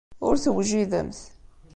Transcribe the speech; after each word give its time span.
Ur 0.27 0.35
tewjidemt. 0.43 1.19